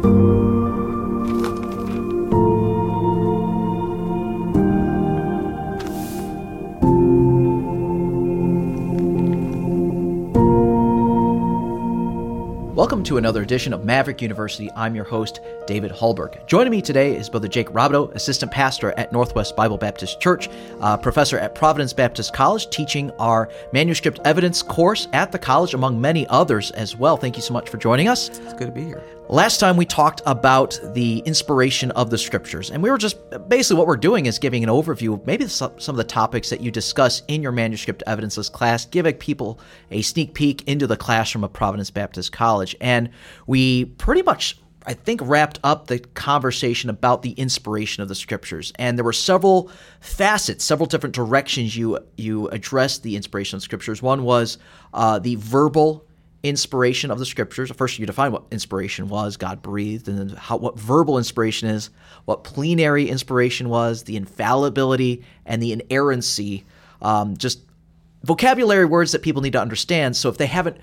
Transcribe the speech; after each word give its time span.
Thank 0.00 0.14
you. 0.14 0.37
Welcome 12.88 13.04
to 13.04 13.18
another 13.18 13.42
edition 13.42 13.74
of 13.74 13.84
Maverick 13.84 14.22
University. 14.22 14.70
I'm 14.74 14.94
your 14.94 15.04
host, 15.04 15.40
David 15.66 15.92
Hallberg. 15.92 16.46
Joining 16.46 16.70
me 16.70 16.80
today 16.80 17.14
is 17.14 17.28
Brother 17.28 17.46
Jake 17.46 17.68
Robideau, 17.68 18.10
Assistant 18.14 18.50
Pastor 18.50 18.94
at 18.96 19.12
Northwest 19.12 19.54
Bible 19.54 19.76
Baptist 19.76 20.22
Church, 20.22 20.48
uh, 20.80 20.96
Professor 20.96 21.38
at 21.38 21.54
Providence 21.54 21.92
Baptist 21.92 22.32
College, 22.32 22.70
teaching 22.70 23.10
our 23.18 23.50
manuscript 23.74 24.20
evidence 24.24 24.62
course 24.62 25.06
at 25.12 25.32
the 25.32 25.38
college, 25.38 25.74
among 25.74 26.00
many 26.00 26.26
others 26.28 26.70
as 26.70 26.96
well. 26.96 27.18
Thank 27.18 27.36
you 27.36 27.42
so 27.42 27.52
much 27.52 27.68
for 27.68 27.76
joining 27.76 28.08
us. 28.08 28.30
It's 28.30 28.54
good 28.54 28.68
to 28.68 28.72
be 28.72 28.84
here. 28.84 29.02
Last 29.30 29.60
time 29.60 29.76
we 29.76 29.84
talked 29.84 30.22
about 30.24 30.80
the 30.94 31.18
inspiration 31.26 31.90
of 31.90 32.08
the 32.08 32.16
scriptures, 32.16 32.70
and 32.70 32.82
we 32.82 32.90
were 32.90 32.96
just 32.96 33.18
basically 33.46 33.76
what 33.76 33.86
we're 33.86 33.98
doing 33.98 34.24
is 34.24 34.38
giving 34.38 34.64
an 34.64 34.70
overview 34.70 35.12
of 35.12 35.26
maybe 35.26 35.46
some 35.48 35.70
of 35.76 35.96
the 35.96 36.04
topics 36.04 36.48
that 36.48 36.62
you 36.62 36.70
discuss 36.70 37.22
in 37.28 37.42
your 37.42 37.52
manuscript 37.52 38.02
evidences 38.06 38.48
class, 38.48 38.86
giving 38.86 39.12
people 39.16 39.60
a 39.90 40.00
sneak 40.00 40.32
peek 40.32 40.66
into 40.66 40.86
the 40.86 40.96
classroom 40.96 41.44
of 41.44 41.52
Providence 41.52 41.90
Baptist 41.90 42.32
College. 42.32 42.74
And 42.80 43.10
we 43.46 43.86
pretty 43.86 44.22
much 44.22 44.58
I 44.86 44.94
think 44.94 45.20
wrapped 45.22 45.60
up 45.62 45.88
the 45.88 45.98
conversation 45.98 46.88
about 46.88 47.20
the 47.20 47.32
inspiration 47.32 48.02
of 48.02 48.08
the 48.08 48.14
scriptures, 48.14 48.72
and 48.76 48.96
there 48.96 49.04
were 49.04 49.12
several 49.12 49.70
facets, 50.00 50.64
several 50.64 50.86
different 50.86 51.14
directions 51.14 51.76
you 51.76 51.98
you 52.16 52.48
addressed 52.48 53.02
the 53.02 53.14
inspiration 53.14 53.56
of 53.56 53.60
the 53.60 53.64
scriptures. 53.64 54.00
One 54.00 54.22
was 54.22 54.56
uh, 54.94 55.18
the 55.18 55.34
verbal 55.34 56.06
inspiration 56.42 57.10
of 57.10 57.18
the 57.18 57.26
scriptures. 57.26 57.70
First, 57.72 57.98
you 57.98 58.06
define 58.06 58.32
what 58.32 58.44
inspiration 58.50 59.08
was, 59.10 59.36
God 59.36 59.60
breathed, 59.60 60.08
and 60.08 60.18
then 60.18 60.28
how, 60.36 60.56
what 60.56 60.78
verbal 60.78 61.18
inspiration 61.18 61.68
is, 61.68 61.90
what 62.24 62.44
plenary 62.44 63.10
inspiration 63.10 63.68
was, 63.68 64.04
the 64.04 64.16
infallibility 64.16 65.22
and 65.44 65.62
the 65.62 65.72
inerrancy. 65.72 66.64
Um, 67.02 67.36
just 67.36 67.60
vocabulary 68.22 68.86
words 68.86 69.12
that 69.12 69.22
people 69.22 69.42
need 69.42 69.52
to 69.52 69.60
understand. 69.60 70.16
So 70.16 70.28
if 70.28 70.38
they 70.38 70.46
haven't 70.46 70.78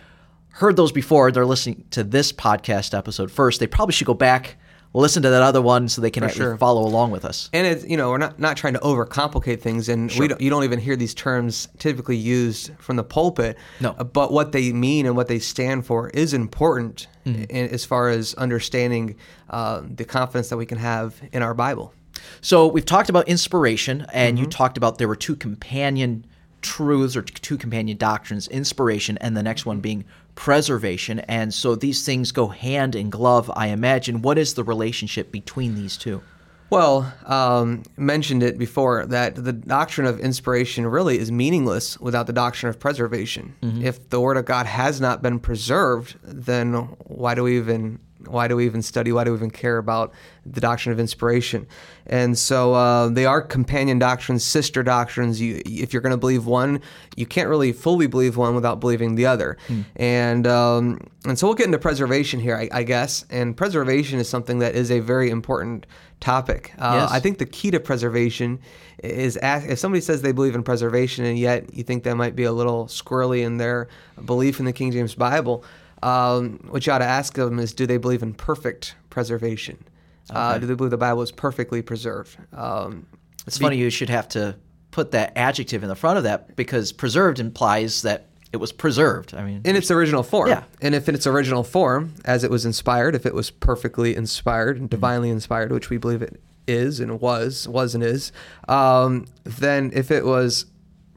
heard 0.56 0.75
those 0.75 0.92
before, 0.92 1.31
they're 1.31 1.45
listening 1.45 1.86
to 1.92 2.03
this 2.03 2.31
podcast 2.31 2.98
episode 2.98 3.31
first, 3.31 3.59
they 3.59 3.67
probably 3.67 3.94
should 3.94 4.08
go 4.08 4.14
back 4.14 4.58
listen 4.95 5.22
to 5.22 5.30
that 5.30 5.42
other 5.42 5.62
one 5.62 5.89
so 5.89 6.02
they 6.02 6.09
can 6.09 6.23
actually 6.23 6.45
sure. 6.45 6.58
follow 6.58 6.81
along 6.81 7.12
with 7.12 7.25
us. 7.25 7.50
And 7.53 7.67
it's 7.67 7.86
you 7.86 7.97
know 7.97 8.12
we're 8.12 8.17
not 8.17 8.39
not 8.39 8.58
trying 8.58 8.73
to 8.73 8.80
overcomplicate 8.80 9.62
things, 9.62 9.89
and 9.89 10.12
sure. 10.12 10.22
we 10.22 10.28
don't, 10.30 10.42
you 10.42 10.50
don't 10.50 10.64
even 10.64 10.80
hear 10.80 10.95
these 10.95 11.14
terms 11.14 11.67
typically 11.78 12.17
used 12.17 12.72
from 12.80 12.95
the 12.95 13.03
pulpit. 13.03 13.58
No, 13.80 13.94
but 13.94 14.31
what 14.31 14.52
they 14.52 14.72
mean 14.72 15.06
and 15.06 15.16
what 15.16 15.28
they 15.28 15.39
stand 15.39 15.86
for 15.86 16.09
is 16.09 16.34
important 16.34 17.08
mm-hmm. 17.25 17.44
in, 17.44 17.69
as 17.69 17.86
far 17.86 18.09
as 18.09 18.34
understanding 18.36 19.17
uh, 19.50 19.81
the 19.84 20.06
confidence 20.06 20.50
that 20.50 20.58
we 20.58 20.66
can 20.66 20.78
have 20.78 21.22
in 21.34 21.44
our 21.44 21.53
Bible. 21.53 21.94
So 22.42 22.67
we've 22.67 22.86
talked 22.86 23.09
about 23.09 23.28
inspiration, 23.28 24.06
and 24.14 24.38
mm-hmm. 24.38 24.45
you 24.45 24.50
talked 24.50 24.78
about 24.78 24.97
there 24.97 25.08
were 25.08 25.17
two 25.17 25.36
companion 25.36 26.25
truths 26.62 27.16
or 27.16 27.22
two 27.22 27.58
companion 27.59 27.95
doctrines 27.95 28.47
inspiration 28.47 29.19
and 29.19 29.38
the 29.38 29.44
next 29.44 29.67
one 29.67 29.81
being 29.81 30.03
preservation 30.36 31.19
and 31.22 31.53
so 31.53 31.75
these 31.75 32.05
things 32.05 32.31
go 32.31 32.47
hand 32.47 32.95
in 32.95 33.09
glove 33.09 33.50
i 33.55 33.67
imagine 33.67 34.22
what 34.22 34.38
is 34.38 34.53
the 34.53 34.64
relationship 34.64 35.31
between 35.31 35.75
these 35.75 35.97
two 35.97 36.22
well, 36.69 37.14
um, 37.25 37.83
mentioned 37.95 38.41
it 38.41 38.58
before 38.58 39.06
that 39.06 39.36
the 39.36 39.53
doctrine 39.53 40.08
of 40.08 40.19
inspiration 40.19 40.88
really 40.88 41.19
is 41.19 41.31
meaningless 41.31 42.00
without 42.00 42.25
the 42.28 42.33
doctrine 42.33 42.69
of 42.69 42.80
preservation. 42.80 43.56
Mm-hmm. 43.61 43.86
If 43.86 44.09
the 44.09 44.19
Word 44.19 44.36
of 44.38 44.45
God 44.45 44.66
has 44.66 45.00
not 45.00 45.22
been 45.22 45.39
preserved, 45.39 46.17
then 46.23 46.73
why 47.06 47.36
do 47.36 47.44
we 47.44 47.58
even 47.58 48.00
why 48.25 48.47
do 48.47 48.55
we 48.55 48.66
even 48.66 48.81
study? 48.81 49.11
Why 49.11 49.23
do 49.23 49.31
we 49.31 49.38
even 49.38 49.52
care 49.52 49.77
about 49.77 50.13
the 50.45 50.61
doctrine 50.61 50.94
of 50.94 50.99
inspiration? 50.99 51.67
And 52.08 52.38
so 52.38 52.73
uh, 52.73 53.09
they 53.09 53.25
are 53.25 53.41
companion 53.41 53.99
doctrines, 53.99 54.44
sister 54.44 54.83
doctrines. 54.83 55.41
You, 55.41 55.62
if 55.66 55.94
you're 55.94 56.01
going 56.01 56.12
to 56.12 56.17
believe 56.17 56.45
one, 56.45 56.81
you 57.16 57.25
can't 57.25 57.50
really 57.50 57.72
fully 57.72 58.07
believe 58.07 58.38
one 58.38 58.56
without 58.56 58.79
believing 58.79 59.16
the 59.16 59.25
other. 59.25 59.57
Mm. 59.67 59.85
And 59.95 60.47
um, 60.47 61.00
and 61.25 61.38
so 61.38 61.47
we'll 61.47 61.56
get 61.56 61.66
into 61.66 61.79
preservation 61.79 62.40
here, 62.40 62.56
I, 62.56 62.69
I, 62.72 62.84
guess. 62.84 63.25
And 63.29 63.57
preservation 63.57 64.19
is 64.19 64.29
something 64.29 64.59
that 64.59 64.75
is 64.75 64.91
a 64.91 65.00
very 65.00 65.29
important 65.29 65.85
topic. 66.19 66.73
Uh, 66.78 67.00
yes. 67.01 67.11
I 67.11 67.19
think 67.19 67.40
the 67.40 67.45
key 67.45 67.72
to 67.72 67.79
preservation 67.79 68.59
is 69.03 69.35
ask, 69.38 69.67
if 69.67 69.79
somebody 69.79 70.01
says 70.01 70.22
they 70.22 70.31
believe 70.31 70.56
in 70.56 70.63
preservation 70.63 71.25
and 71.25 71.38
yet 71.38 71.73
you 71.73 71.84
think 71.84 72.03
they 72.03 72.13
might 72.13 72.35
be 72.35 72.44
a 72.44 72.51
little 72.51 72.85
squirrely 72.85 73.44
in 73.44 73.57
their 73.57 73.88
belief 74.23 74.59
in 74.59 74.66
the 74.66 74.73
King 74.73 74.91
James 74.91 75.16
Bible 75.16 75.63
um, 76.05 76.59
what 76.69 76.85
you 76.85 76.93
ought 76.93 76.99
to 76.99 77.05
ask 77.05 77.33
them 77.33 77.59
is 77.59 77.73
do 77.73 77.88
they 77.88 77.97
believe 77.97 78.21
in 78.21 78.33
perfect 78.33 78.95
preservation? 79.09 79.83
Uh, 80.29 80.33
okay. 80.33 80.39
Uh, 80.39 80.57
do 80.59 80.67
they 80.67 80.75
believe 80.75 80.91
the 80.91 80.97
Bible 80.97 81.21
is 81.23 81.31
perfectly 81.31 81.81
preserved? 81.81 82.38
Um, 82.53 83.07
it's 83.47 83.57
be- 83.57 83.63
funny 83.63 83.77
you 83.77 83.89
should 83.89 84.09
have 84.09 84.27
to 84.29 84.55
put 84.91 85.11
that 85.11 85.33
adjective 85.35 85.83
in 85.83 85.89
the 85.89 85.95
front 85.95 86.17
of 86.17 86.23
that 86.23 86.55
because 86.55 86.91
preserved 86.91 87.39
implies 87.39 88.03
that 88.03 88.27
it 88.53 88.57
was 88.57 88.71
preserved. 88.71 89.33
I 89.33 89.43
mean, 89.43 89.61
in 89.66 89.75
its 89.75 89.91
original 89.91 90.23
form. 90.23 90.47
Yeah. 90.47 90.63
And 90.81 90.95
if 90.95 91.09
in 91.09 91.16
its 91.16 91.27
original 91.27 91.63
form, 91.63 92.13
as 92.23 92.43
it 92.43 92.51
was 92.51 92.66
inspired, 92.66 93.16
if 93.16 93.25
it 93.25 93.33
was 93.33 93.49
perfectly 93.49 94.16
inspired 94.16 94.77
and 94.77 94.85
mm-hmm. 94.85 94.95
divinely 94.95 95.29
inspired, 95.29 95.72
which 95.72 95.89
we 95.89 95.97
believe 95.97 96.22
it 96.22 96.39
is 96.67 96.99
and 96.99 97.19
was, 97.19 97.67
was 97.67 97.95
and 97.95 98.03
is, 98.03 98.31
um, 98.67 99.25
then 99.43 99.91
if 99.93 100.11
it 100.11 100.23
was 100.23 100.67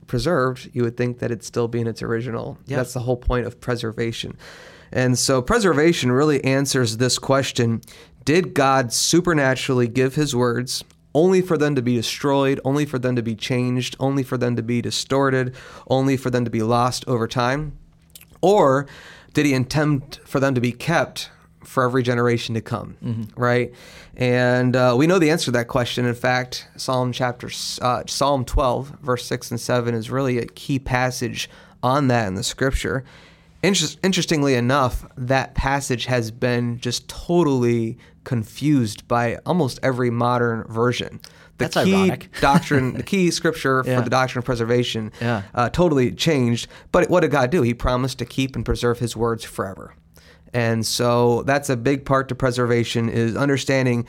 preserved, 0.06 0.70
you 0.72 0.82
would 0.82 0.97
think 0.97 1.20
that 1.20 1.26
it'd 1.26 1.44
still 1.44 1.69
be 1.69 1.81
in 1.81 1.87
its 1.87 2.03
original. 2.03 2.59
Yeah. 2.66 2.78
That's 2.78 2.94
the 2.94 3.00
whole 3.00 3.16
point 3.16 3.47
of 3.47 3.60
preservation. 3.60 4.37
And 4.93 5.19
so 5.19 5.43
preservation 5.43 6.12
really 6.12 6.43
answers 6.44 6.97
this 6.97 7.19
question 7.19 7.82
Did 8.25 8.54
God 8.54 8.93
supernaturally 8.93 9.88
give 9.88 10.15
his 10.15 10.34
words 10.34 10.84
only 11.15 11.41
for 11.41 11.59
them 11.59 11.75
to 11.75 11.82
be 11.82 11.97
destroyed, 11.97 12.60
only 12.65 12.84
for 12.84 12.99
them 12.99 13.16
to 13.16 13.22
be 13.22 13.34
changed, 13.34 13.97
only 13.99 14.22
for 14.22 14.37
them 14.37 14.56
to 14.56 14.62
be 14.62 14.81
distorted, 14.81 15.54
only 15.88 16.16
for 16.16 16.31
them 16.31 16.44
to 16.44 16.50
be 16.50 16.62
lost 16.62 17.04
over 17.09 17.26
time? 17.26 17.76
Or 18.41 18.87
did 19.34 19.47
he 19.47 19.54
intend 19.54 20.21
for 20.25 20.41
them 20.41 20.54
to 20.54 20.60
be 20.60 20.72
kept 20.72 21.31
for 21.65 21.82
every 21.82 22.03
generation 22.03 22.55
to 22.55 22.60
come, 22.60 22.97
mm-hmm. 23.05 23.41
right? 23.41 23.72
And 24.16 24.75
uh, 24.75 24.94
we 24.97 25.06
know 25.06 25.19
the 25.19 25.31
answer 25.31 25.47
to 25.47 25.50
that 25.53 25.69
question. 25.69 26.06
In 26.06 26.15
fact, 26.15 26.69
Psalm 26.76 27.12
chapter 27.12 27.50
uh, 27.82 28.03
Psalm 28.06 28.44
12, 28.44 28.88
verse 29.03 29.25
6 29.26 29.50
and 29.50 29.60
7 29.60 29.94
is 29.94 30.10
really 30.10 30.38
a 30.38 30.47
key 30.47 30.78
passage 30.78 31.50
on 31.82 32.09
that 32.09 32.26
in 32.26 32.34
the 32.34 32.43
scripture. 32.43 33.05
Inter- 33.63 33.99
interestingly 34.03 34.55
enough, 34.55 35.05
that 35.17 35.55
passage 35.55 36.07
has 36.07 36.31
been 36.31 36.79
just 36.79 37.09
totally 37.09 37.99
confused 38.25 39.09
by 39.09 39.37
almost 39.47 39.81
every 39.83 40.11
modern 40.11 40.65
version. 40.65 41.21
The 41.59 41.65
That's 41.65 41.85
key 41.85 41.95
ironic. 41.95 42.31
doctrine, 42.41 42.95
the 42.95 43.03
key 43.03 43.31
scripture 43.33 43.83
yeah. 43.85 43.97
for 43.97 44.05
the 44.05 44.11
doctrine 44.11 44.39
of 44.41 44.45
preservation, 44.45 45.11
yeah. 45.21 45.43
uh, 45.55 45.71
totally 45.71 46.13
changed. 46.13 46.69
But 46.93 47.11
what 47.11 47.21
did 47.21 47.33
God 47.33 47.51
do? 47.51 47.63
He 47.63 47.75
promised 47.75 48.19
to 48.21 48.25
keep 48.25 48.55
and 48.55 48.65
preserve 48.65 49.01
His 49.01 49.17
words 49.17 49.45
forever. 49.45 49.95
And 50.53 50.87
so 50.87 51.43
that's 51.43 51.69
a 51.69 51.77
big 51.77 52.05
part 52.05 52.29
to 52.29 52.35
preservation 52.35 53.09
is 53.09 53.37
understanding 53.37 54.07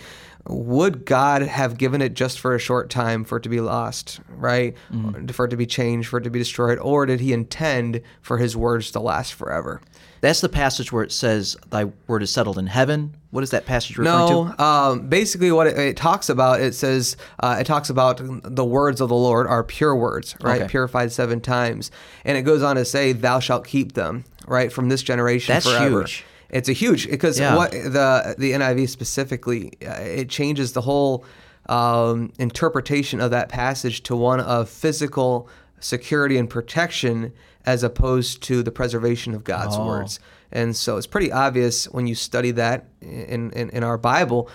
would 0.47 1.05
God 1.05 1.41
have 1.41 1.77
given 1.77 2.01
it 2.01 2.13
just 2.13 2.39
for 2.39 2.55
a 2.55 2.59
short 2.59 2.89
time 2.89 3.23
for 3.23 3.37
it 3.37 3.43
to 3.43 3.49
be 3.49 3.61
lost, 3.61 4.19
right? 4.29 4.75
Mm-hmm. 4.91 5.27
For 5.27 5.45
it 5.45 5.49
to 5.49 5.57
be 5.57 5.65
changed, 5.65 6.09
for 6.09 6.17
it 6.17 6.23
to 6.23 6.29
be 6.29 6.39
destroyed, 6.39 6.79
or 6.79 7.05
did 7.05 7.19
he 7.19 7.33
intend 7.33 8.01
for 8.21 8.37
his 8.37 8.55
words 8.55 8.91
to 8.91 8.99
last 8.99 9.33
forever? 9.33 9.81
That's 10.21 10.41
the 10.41 10.49
passage 10.49 10.91
where 10.91 11.03
it 11.03 11.11
says, 11.11 11.55
Thy 11.69 11.85
word 12.07 12.23
is 12.23 12.31
settled 12.31 12.57
in 12.57 12.67
heaven. 12.67 13.15
What 13.31 13.43
is 13.43 13.51
that 13.51 13.65
passage 13.65 13.97
referring 13.97 14.17
no, 14.17 14.53
to? 14.53 14.63
Um, 14.63 15.07
basically, 15.07 15.51
what 15.51 15.67
it, 15.67 15.77
it, 15.77 15.97
talks 15.97 16.29
about, 16.29 16.61
it 16.61 16.73
says, 16.73 17.15
uh, 17.39 17.57
it 17.59 17.65
talks 17.65 17.89
about 17.89 18.19
the 18.43 18.65
words 18.65 19.01
of 19.01 19.09
the 19.09 19.15
Lord 19.15 19.47
are 19.47 19.63
pure 19.63 19.95
words, 19.95 20.35
right? 20.41 20.61
Okay. 20.61 20.69
Purified 20.69 21.11
seven 21.11 21.39
times. 21.39 21.91
And 22.25 22.37
it 22.37 22.41
goes 22.41 22.63
on 22.63 22.75
to 22.75 22.85
say, 22.85 23.13
Thou 23.13 23.39
shalt 23.39 23.65
keep 23.65 23.93
them, 23.93 24.25
right? 24.47 24.73
From 24.73 24.89
this 24.89 25.03
generation 25.03 25.53
That's 25.53 25.65
forever. 25.65 26.01
huge. 26.01 26.25
It's 26.49 26.69
a 26.69 26.73
huge 26.73 27.09
because 27.09 27.39
yeah. 27.39 27.55
what 27.55 27.71
the 27.71 28.35
the 28.37 28.51
NIV 28.53 28.89
specifically 28.89 29.73
uh, 29.85 29.93
it 30.01 30.29
changes 30.29 30.73
the 30.73 30.81
whole 30.81 31.25
um, 31.67 32.33
interpretation 32.39 33.21
of 33.21 33.31
that 33.31 33.49
passage 33.49 34.01
to 34.03 34.15
one 34.15 34.39
of 34.39 34.69
physical 34.69 35.47
security 35.79 36.37
and 36.37 36.49
protection 36.49 37.31
as 37.65 37.83
opposed 37.83 38.41
to 38.43 38.63
the 38.63 38.71
preservation 38.71 39.33
of 39.33 39.43
God's 39.43 39.75
oh. 39.75 39.85
words. 39.85 40.19
And 40.51 40.75
so 40.75 40.97
it's 40.97 41.05
pretty 41.05 41.31
obvious 41.31 41.85
when 41.85 42.07
you 42.07 42.15
study 42.15 42.51
that 42.51 42.85
in, 43.01 43.51
in, 43.51 43.69
in, 43.69 43.83
our 43.83 43.99
Bible, 43.99 44.49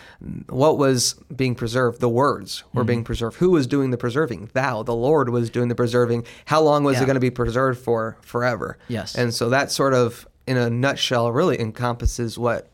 what 0.48 0.76
was 0.76 1.14
being 1.34 1.54
preserved? 1.54 2.00
The 2.00 2.08
words 2.08 2.64
were 2.72 2.80
mm-hmm. 2.80 2.86
being 2.88 3.04
preserved. 3.04 3.36
Who 3.36 3.50
was 3.50 3.68
doing 3.68 3.90
the 3.90 3.96
preserving? 3.96 4.50
Thou, 4.54 4.82
the 4.82 4.94
Lord, 4.94 5.28
was 5.28 5.50
doing 5.50 5.68
the 5.68 5.76
preserving. 5.76 6.26
How 6.46 6.60
long 6.60 6.82
was 6.82 6.96
yeah. 6.96 7.04
it 7.04 7.06
going 7.06 7.14
to 7.14 7.20
be 7.20 7.30
preserved 7.30 7.78
for? 7.78 8.16
Forever. 8.22 8.76
Yes. 8.88 9.14
And 9.14 9.32
so 9.32 9.48
that 9.50 9.70
sort 9.70 9.94
of 9.94 10.26
in 10.46 10.56
a 10.56 10.70
nutshell, 10.70 11.30
really 11.32 11.60
encompasses 11.60 12.38
what 12.38 12.70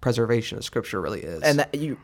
preservation 0.00 0.58
of 0.58 0.64
Scripture 0.64 1.00
really 1.00 1.20
is. 1.20 1.42
And 1.42 1.58
that 1.58 1.74
you, 1.74 1.98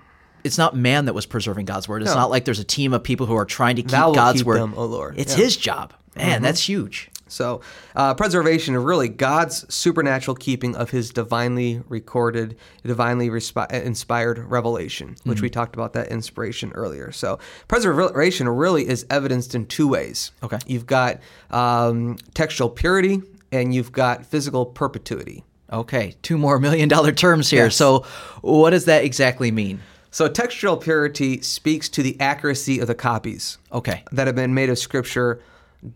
it's 0.44 0.58
not 0.58 0.74
man 0.76 1.06
that 1.06 1.14
was 1.14 1.26
preserving 1.26 1.66
God's 1.66 1.88
word. 1.88 2.02
It's 2.02 2.12
no. 2.12 2.16
not 2.16 2.30
like 2.30 2.44
there's 2.44 2.60
a 2.60 2.64
team 2.64 2.92
of 2.92 3.02
people 3.02 3.26
who 3.26 3.36
are 3.36 3.44
trying 3.44 3.76
to 3.76 3.82
keep 3.82 3.90
God's 3.90 4.40
keep 4.40 4.46
word. 4.46 4.60
Them, 4.60 4.74
oh 4.76 4.86
Lord, 4.86 5.18
it's 5.18 5.36
yeah. 5.36 5.44
His 5.44 5.56
job. 5.56 5.92
Man, 6.16 6.36
mm-hmm. 6.36 6.44
that's 6.44 6.68
huge. 6.68 7.10
So, 7.28 7.60
uh, 7.94 8.14
preservation 8.14 8.74
of 8.74 8.84
really 8.84 9.08
God's 9.08 9.72
supernatural 9.72 10.34
keeping 10.34 10.74
of 10.74 10.90
his 10.90 11.10
divinely 11.10 11.82
recorded, 11.88 12.56
divinely 12.82 13.28
respi- 13.28 13.70
inspired 13.70 14.38
revelation, 14.38 15.16
which 15.24 15.42
we 15.42 15.50
talked 15.50 15.76
about 15.76 15.92
that 15.92 16.08
inspiration 16.08 16.72
earlier. 16.72 17.12
So, 17.12 17.38
preservation 17.68 18.48
really 18.48 18.88
is 18.88 19.06
evidenced 19.10 19.54
in 19.54 19.66
two 19.66 19.86
ways. 19.88 20.32
Okay. 20.42 20.58
You've 20.66 20.86
got 20.86 21.20
um, 21.50 22.16
textual 22.32 22.70
purity 22.70 23.22
and 23.52 23.74
you've 23.74 23.92
got 23.92 24.26
physical 24.26 24.66
perpetuity. 24.66 25.44
Okay, 25.72 26.14
two 26.22 26.38
more 26.38 26.58
million 26.60 26.88
dollar 26.88 27.12
terms 27.12 27.50
here. 27.50 27.64
Yes. 27.64 27.76
So, 27.76 28.04
what 28.40 28.70
does 28.70 28.86
that 28.86 29.04
exactly 29.04 29.50
mean? 29.50 29.80
So, 30.10 30.28
textual 30.28 30.76
purity 30.76 31.40
speaks 31.42 31.88
to 31.90 32.02
the 32.02 32.18
accuracy 32.20 32.78
of 32.80 32.86
the 32.86 32.94
copies. 32.94 33.58
Okay. 33.72 34.04
that 34.12 34.26
have 34.26 34.36
been 34.36 34.54
made 34.54 34.70
of 34.70 34.78
Scripture 34.78 35.40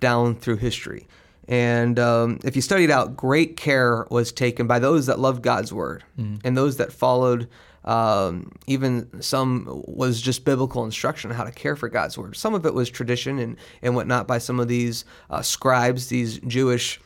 down 0.01 0.35
through 0.37 0.57
history. 0.57 1.09
And 1.49 1.99
um, 1.99 2.39
if 2.45 2.55
you 2.55 2.63
studied 2.63 2.91
out, 2.91 3.17
great 3.17 3.57
care 3.57 4.07
was 4.11 4.31
taken 4.33 4.67
by 4.67 4.79
those 4.79 5.07
that 5.07 5.19
loved 5.19 5.43
God's 5.43 5.73
word 5.73 6.05
and 6.17 6.57
those 6.57 6.77
that 6.77 6.93
followed. 6.93 7.49
Um, 7.85 8.53
even 8.69 9.21
some 9.21 9.83
was 9.89 10.21
just 10.21 10.45
biblical 10.45 10.85
instruction 10.85 11.33
on 11.33 11.37
how 11.37 11.43
to 11.43 11.51
care 11.51 11.75
for 11.75 11.89
God's 11.89 12.17
word. 12.17 12.37
Some 12.37 12.55
of 12.55 12.65
it 12.65 12.75
was 12.75 12.89
tradition 12.89 13.41
and, 13.41 13.57
and 13.83 13.97
whatnot 13.97 14.29
by 14.29 14.39
some 14.39 14.61
of 14.61 14.69
these 14.69 15.05
uh, 15.31 15.43
scribes, 15.43 16.07
these 16.07 16.39
Jewish 16.47 17.01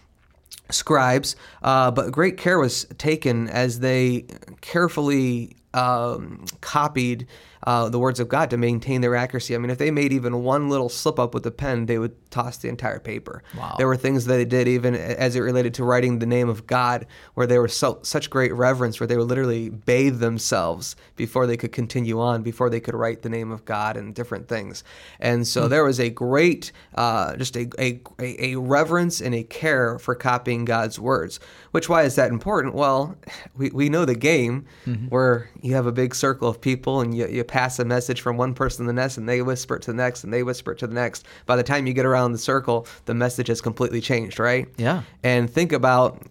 scribes, 0.71 1.37
uh, 1.63 1.91
but 1.91 2.11
great 2.13 2.37
care 2.37 2.59
was 2.59 2.85
taken 2.99 3.49
as 3.49 3.81
they 3.81 4.27
carefully 4.61 5.57
um, 5.75 6.45
copied 6.61 7.27
uh, 7.67 7.89
the 7.89 7.99
words 7.99 8.21
of 8.21 8.29
God 8.29 8.51
to 8.51 8.57
maintain 8.57 9.01
their 9.01 9.17
accuracy. 9.17 9.55
I 9.55 9.59
mean, 9.59 9.71
if 9.71 9.79
they 9.79 9.91
made 9.91 10.13
even 10.13 10.45
one 10.45 10.69
little 10.69 10.89
slip 10.89 11.19
up 11.19 11.35
with 11.35 11.43
the 11.43 11.51
pen, 11.51 11.87
they 11.87 11.99
would 11.99 12.15
toss 12.31 12.59
the 12.59 12.69
entire 12.69 13.01
paper. 13.01 13.43
Wow. 13.59 13.75
There 13.77 13.89
were 13.89 13.97
things 13.97 14.27
that 14.27 14.37
they 14.37 14.45
did 14.45 14.69
even 14.69 14.95
as 14.95 15.35
it 15.35 15.41
related 15.41 15.75
to 15.75 15.85
writing 15.85 16.19
the 16.19 16.27
name 16.27 16.49
of 16.49 16.67
God, 16.67 17.07
where 17.35 17.47
they 17.47 17.59
were 17.59 17.67
so 17.67 17.99
such 18.03 18.31
great 18.31 18.55
reverence, 18.55 19.01
where 19.01 19.07
they 19.07 19.17
would 19.17 19.27
literally 19.29 19.71
bathe 19.71 20.21
themselves 20.21 20.95
before 21.17 21.47
they 21.47 21.57
could 21.57 21.73
continue 21.73 22.21
on, 22.21 22.43
before 22.43 22.71
they 22.71 22.79
could 22.79 22.95
write 22.95 23.23
the 23.23 23.29
name 23.29 23.51
of 23.51 23.65
God 23.65 23.97
and 23.97 24.15
different 24.15 24.49
things. 24.49 24.85
And 25.19 25.47
so 25.47 25.67
there 25.67 25.83
was 25.83 25.99
a 25.99 26.11
great, 26.11 26.71
uh, 26.95 27.37
just 27.37 27.57
a, 27.57 27.69
a 27.81 28.01
a 28.21 28.53
a 28.53 28.57
reverence 28.57 29.21
and 29.21 29.35
a 29.35 29.43
care 29.43 29.99
for 29.99 30.15
copying 30.15 30.67
God's 30.67 31.01
words. 31.01 31.41
Which 31.73 31.89
why 31.89 32.05
is 32.05 32.15
that 32.15 32.31
important? 32.31 32.75
Well, 32.75 33.17
we, 33.57 33.71
we 33.71 33.89
know 33.89 34.05
the 34.05 34.15
game 34.15 34.67
where 35.09 35.51
you 35.63 35.75
have 35.75 35.87
a 35.87 35.93
big 35.93 36.15
circle 36.15 36.46
of 36.47 36.61
people 36.61 37.01
and 37.01 37.17
you, 37.17 37.27
you 37.29 37.45
pass 37.45 37.79
a 37.79 37.85
message 37.85 38.21
from 38.21 38.37
one 38.37 38.55
person 38.55 38.85
to 38.85 38.89
the 38.89 38.93
next 38.93 39.17
and 39.17 39.29
they 39.29 39.43
whisper 39.43 39.77
it 39.77 39.83
to 39.83 39.93
the 39.93 39.97
next 39.97 40.25
and 40.25 40.33
they 40.33 40.43
whisper 40.43 40.73
it 40.73 40.79
to 40.79 40.87
the 40.87 40.95
next. 40.95 41.27
By 41.47 41.57
the 41.57 41.63
time 41.63 41.87
you 41.87 41.93
get 41.93 42.07
around 42.07 42.33
the 42.33 42.39
circle, 42.39 42.87
the 43.05 43.15
message 43.15 43.49
has 43.49 43.61
completely 43.61 44.01
changed, 44.01 44.39
right? 44.39 44.69
Yeah. 44.77 45.03
And 45.23 45.51
think 45.51 45.73
about 45.73 46.23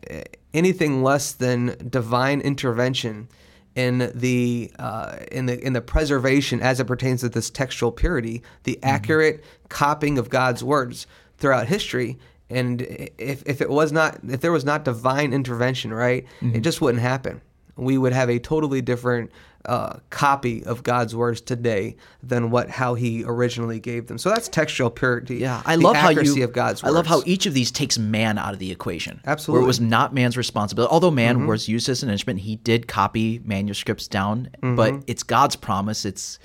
anything 0.53 1.03
less 1.03 1.33
than 1.33 1.75
divine 1.89 2.41
intervention 2.41 3.27
in 3.75 4.11
the 4.15 4.71
uh, 4.79 5.17
in 5.31 5.45
the 5.45 5.59
in 5.59 5.73
the 5.73 5.81
preservation 5.81 6.61
as 6.61 6.79
it 6.79 6.85
pertains 6.85 7.21
to 7.21 7.29
this 7.29 7.49
textual 7.49 7.91
purity, 7.91 8.41
the 8.63 8.79
accurate 8.81 9.43
copying 9.69 10.17
of 10.17 10.29
God's 10.29 10.63
words 10.63 11.07
throughout 11.37 11.67
history. 11.67 12.17
And 12.49 12.81
if, 13.17 13.43
if 13.45 13.59
it 13.59 13.69
was 13.69 13.91
not 13.91 14.19
if 14.27 14.39
there 14.39 14.51
was 14.51 14.63
not 14.63 14.85
divine 14.85 15.33
intervention, 15.33 15.93
right, 15.93 16.25
it 16.41 16.61
just 16.61 16.79
wouldn't 16.79 17.01
happen. 17.01 17.41
We 17.75 17.97
would 17.97 18.13
have 18.13 18.29
a 18.29 18.39
totally 18.39 18.81
different 18.81 19.31
uh, 19.65 19.99
copy 20.09 20.63
of 20.63 20.83
God's 20.83 21.15
words 21.15 21.41
today 21.41 21.95
than 22.23 22.51
what 22.51 22.69
how 22.69 22.93
He 22.95 23.23
originally 23.25 23.79
gave 23.79 24.07
them. 24.07 24.17
So 24.17 24.29
that's 24.29 24.47
textual 24.47 24.89
purity. 24.89 25.37
Yeah, 25.37 25.61
I 25.65 25.75
love 25.75 25.95
how 25.95 26.09
you. 26.09 26.43
of 26.43 26.53
God's 26.53 26.81
words. 26.83 26.91
I 26.91 26.95
love 26.95 27.07
how 27.07 27.21
each 27.25 27.45
of 27.45 27.53
these 27.53 27.71
takes 27.71 27.97
man 27.97 28.37
out 28.37 28.53
of 28.53 28.59
the 28.59 28.71
equation. 28.71 29.19
Where 29.23 29.31
Absolutely. 29.33 29.61
Mm-hmm. 29.61 29.65
it 29.65 29.67
was 29.67 29.81
not 29.81 30.13
man's 30.13 30.37
responsibility. 30.37 30.91
Although 30.91 31.11
man 31.11 31.47
was 31.47 31.67
used 31.67 31.89
as 31.89 32.03
an 32.03 32.09
instrument, 32.09 32.39
he 32.41 32.55
did 32.57 32.87
copy 32.87 33.41
manuscripts 33.43 34.07
down. 34.07 34.49
But 34.61 34.93
Mm-hmm. 34.93 34.99
it's 35.07 35.23
God's 35.23 35.55
promise. 35.55 36.05
It's 36.05 36.39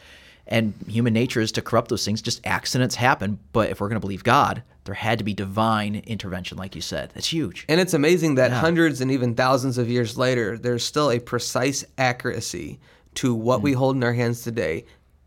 and 0.46 0.74
human 0.88 1.12
nature 1.12 1.40
is 1.40 1.52
to 1.52 1.62
corrupt 1.62 1.88
those 1.90 2.04
things. 2.04 2.20
Just 2.20 2.44
accidents 2.44 2.96
happen. 2.96 3.38
But 3.52 3.70
if 3.70 3.80
we're 3.80 3.86
going 3.88 4.00
to 4.00 4.04
believe 4.04 4.24
God, 4.24 4.64
there 4.82 4.94
had 4.94 5.18
to 5.18 5.24
be 5.24 5.32
divine 5.32 6.02
intervention, 6.06 6.58
like 6.58 6.74
you 6.74 6.80
said. 6.80 7.12
That's 7.14 7.32
huge. 7.32 7.64
And 7.68 7.80
it's 7.80 7.94
amazing 7.94 8.34
that 8.34 8.50
hundreds 8.50 9.00
and 9.00 9.12
even 9.12 9.36
thousands 9.36 9.78
of 9.78 9.88
years 9.88 10.18
later, 10.18 10.58
there's 10.58 10.82
still 10.84 11.10
a 11.12 11.20
precise 11.20 11.84
accuracy 11.98 12.80
to 13.20 13.34
what 13.34 13.60
we 13.60 13.74
hold 13.74 13.96
in 13.96 14.02
our 14.02 14.14
hands 14.14 14.40
today 14.40 14.82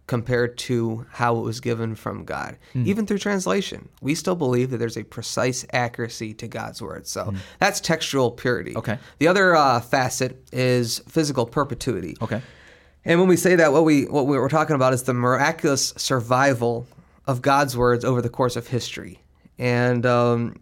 compared 0.07 0.57
to 0.57 1.05
how 1.11 1.37
it 1.37 1.41
was 1.41 1.59
given 1.59 1.93
from 1.93 2.25
God. 2.25 2.57
Even 2.73 3.05
through 3.05 3.19
translation, 3.19 3.87
we 4.01 4.15
still 4.15 4.35
believe 4.35 4.71
that 4.71 4.77
there's 4.77 4.97
a 4.97 5.03
precise 5.03 5.63
accuracy 5.73 6.33
to 6.33 6.47
God's 6.47 6.81
word. 6.81 7.05
So 7.05 7.35
that's 7.59 7.79
textual 7.79 8.31
purity. 8.31 8.75
Okay. 8.75 8.97
The 9.19 9.27
other 9.27 9.55
uh, 9.55 9.79
facet 9.79 10.43
is 10.51 11.03
physical 11.07 11.45
perpetuity. 11.45 12.17
Okay. 12.19 12.41
And 13.05 13.19
when 13.19 13.29
we 13.29 13.37
say 13.37 13.55
that, 13.57 13.71
what 13.71 13.85
we 13.85 14.05
what 14.05 14.25
we're 14.25 14.49
talking 14.49 14.75
about 14.75 14.93
is 14.93 15.03
the 15.03 15.13
miraculous 15.13 15.93
survival 15.95 16.87
of 17.27 17.43
God's 17.43 17.77
words 17.77 18.03
over 18.03 18.23
the 18.23 18.29
course 18.29 18.55
of 18.55 18.65
history. 18.67 19.19
And 19.59 20.03
um, 20.07 20.55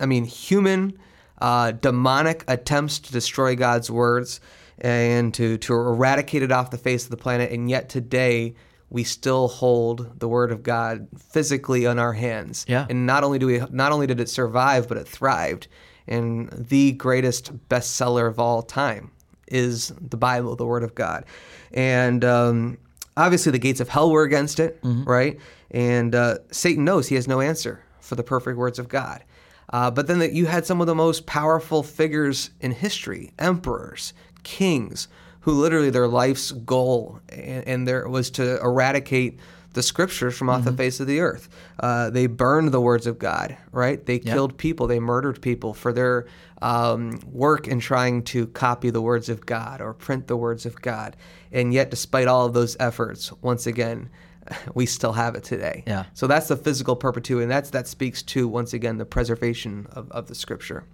I 0.00 0.06
mean, 0.06 0.24
human, 0.24 0.98
uh, 1.38 1.72
demonic 1.72 2.44
attempts 2.48 2.98
to 3.00 3.12
destroy 3.12 3.56
God's 3.56 3.90
words 3.90 4.40
and 4.78 5.32
to 5.34 5.58
to 5.58 5.74
eradicate 5.74 6.42
it 6.42 6.52
off 6.52 6.70
the 6.70 6.78
face 6.78 7.04
of 7.04 7.10
the 7.10 7.16
planet, 7.16 7.50
and 7.50 7.70
yet 7.70 7.88
today 7.88 8.54
we 8.90 9.04
still 9.04 9.48
hold 9.48 10.20
the 10.20 10.28
word 10.28 10.52
of 10.52 10.62
God 10.62 11.08
physically 11.30 11.86
in 11.86 11.98
our 11.98 12.12
hands. 12.12 12.66
Yeah. 12.68 12.86
And 12.90 13.06
not 13.06 13.24
only 13.24 13.38
do 13.38 13.46
we 13.46 13.62
not 13.70 13.90
only 13.90 14.06
did 14.06 14.20
it 14.20 14.28
survive, 14.28 14.86
but 14.86 14.98
it 14.98 15.08
thrived. 15.08 15.66
And 16.06 16.50
the 16.50 16.92
greatest 16.92 17.56
bestseller 17.68 18.28
of 18.28 18.38
all 18.38 18.60
time 18.62 19.10
is 19.48 19.92
the 20.00 20.16
Bible, 20.16 20.56
the 20.56 20.66
Word 20.66 20.82
of 20.82 20.94
God. 20.94 21.24
And 21.72 22.24
um, 22.24 22.78
obviously, 23.16 23.52
the 23.52 23.58
gates 23.58 23.80
of 23.80 23.88
hell 23.88 24.10
were 24.10 24.24
against 24.24 24.58
it, 24.60 24.78
right? 24.82 25.38
And 25.70 26.14
uh, 26.14 26.38
Satan 26.50 26.84
knows 26.84 27.08
he 27.08 27.14
has 27.14 27.28
no 27.28 27.40
answer 27.40 27.82
for 28.00 28.16
the 28.16 28.22
perfect 28.24 28.58
words 28.58 28.78
of 28.78 28.88
God. 28.88 29.24
Uh, 29.72 29.90
but 29.90 30.06
then 30.06 30.18
that 30.18 30.32
you 30.32 30.46
had 30.46 30.66
some 30.66 30.80
of 30.82 30.86
the 30.86 30.94
most 30.94 31.24
powerful 31.24 31.82
figures 31.82 32.50
in 32.60 32.72
history, 32.72 33.32
emperors, 33.38 34.12
kings, 34.42 35.08
who 35.40 35.52
literally 35.52 35.90
their 35.90 36.08
life's 36.08 36.52
goal 36.52 37.20
and, 37.28 37.66
and 37.66 37.88
there 37.88 38.08
was 38.08 38.30
to 38.32 38.60
eradicate 38.60 39.38
the 39.72 39.82
scriptures 39.82 40.36
from 40.36 40.50
off 40.50 40.64
the 40.64 40.72
face 40.72 41.00
of 41.00 41.06
the 41.06 41.20
earth. 41.20 41.48
Uh, 41.80 42.10
they 42.10 42.26
burned 42.26 42.72
the 42.72 42.80
words 42.80 43.06
of 43.06 43.18
God, 43.18 43.56
right? 43.70 44.04
They 44.04 44.18
killed 44.18 44.58
people, 44.58 44.86
they 44.86 45.00
murdered 45.00 45.40
people 45.40 45.74
for 45.74 45.92
their 45.92 46.26
um, 46.60 47.18
work 47.26 47.66
in 47.66 47.80
trying 47.80 48.22
to 48.24 48.46
copy 48.48 48.90
the 48.90 49.00
words 49.00 49.28
of 49.28 49.46
God 49.46 49.80
or 49.80 49.94
print 49.94 50.28
the 50.28 50.36
words 50.36 50.66
of 50.66 50.80
God. 50.80 51.16
And 51.50 51.72
yet, 51.72 51.90
despite 51.90 52.28
all 52.28 52.46
of 52.46 52.52
those 52.52 52.76
efforts, 52.78 53.32
once 53.42 53.66
again, 53.66 54.10
we 54.74 54.86
still 54.86 55.12
have 55.12 55.34
it 55.34 55.44
today. 55.44 55.82
Yeah. 55.86 56.04
So 56.14 56.26
that's 56.26 56.48
the 56.48 56.56
physical 56.56 56.96
perpetuity, 56.96 57.42
and 57.42 57.50
that's 57.50 57.70
that 57.70 57.88
speaks 57.88 58.22
to 58.24 58.46
once 58.46 58.72
again 58.72 58.98
the 58.98 59.04
preservation 59.04 59.86
of, 59.92 60.10
of 60.12 60.26
the 60.26 60.34
scripture. 60.34 60.84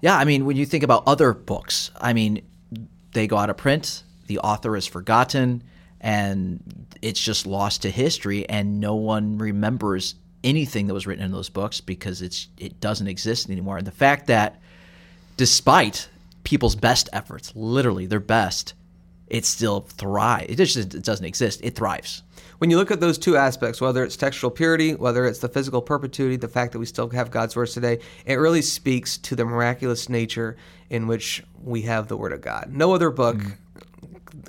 Yeah, 0.00 0.16
I 0.16 0.24
mean, 0.24 0.44
when 0.44 0.56
you 0.56 0.64
think 0.64 0.84
about 0.84 1.02
other 1.06 1.32
books, 1.34 1.90
I 2.00 2.12
mean, 2.12 2.42
they 3.18 3.26
go 3.26 3.36
out 3.36 3.50
of 3.50 3.56
print, 3.56 4.04
the 4.28 4.38
author 4.38 4.76
is 4.76 4.86
forgotten, 4.86 5.64
and 6.00 6.86
it's 7.02 7.20
just 7.20 7.48
lost 7.48 7.82
to 7.82 7.90
history, 7.90 8.48
and 8.48 8.78
no 8.78 8.94
one 8.94 9.38
remembers 9.38 10.14
anything 10.44 10.86
that 10.86 10.94
was 10.94 11.04
written 11.04 11.24
in 11.24 11.32
those 11.32 11.48
books 11.48 11.80
because 11.80 12.22
it's 12.22 12.46
it 12.58 12.80
doesn't 12.80 13.08
exist 13.08 13.50
anymore. 13.50 13.76
And 13.76 13.84
the 13.84 13.90
fact 13.90 14.28
that, 14.28 14.60
despite 15.36 16.08
people's 16.44 16.76
best 16.76 17.08
efforts, 17.12 17.52
literally 17.56 18.06
their 18.06 18.20
best, 18.20 18.74
it 19.30 19.44
still 19.44 19.80
thrives. 19.82 20.46
It 20.50 20.56
just 20.56 20.76
it 20.94 21.02
doesn't 21.04 21.24
exist. 21.26 21.60
It 21.62 21.74
thrives. 21.76 22.22
When 22.58 22.70
you 22.70 22.76
look 22.76 22.90
at 22.90 22.98
those 23.00 23.18
two 23.18 23.36
aspects, 23.36 23.80
whether 23.80 24.02
it's 24.02 24.16
textual 24.16 24.50
purity, 24.50 24.94
whether 24.94 25.26
it's 25.26 25.38
the 25.38 25.48
physical 25.48 25.80
perpetuity, 25.80 26.36
the 26.36 26.48
fact 26.48 26.72
that 26.72 26.78
we 26.80 26.86
still 26.86 27.08
have 27.10 27.30
God's 27.30 27.54
words 27.54 27.72
today, 27.72 28.00
it 28.26 28.34
really 28.34 28.62
speaks 28.62 29.16
to 29.18 29.36
the 29.36 29.44
miraculous 29.44 30.08
nature 30.08 30.56
in 30.90 31.06
which 31.06 31.44
we 31.62 31.82
have 31.82 32.08
the 32.08 32.16
Word 32.16 32.32
of 32.32 32.40
God. 32.40 32.70
No 32.72 32.92
other 32.94 33.10
book 33.10 33.36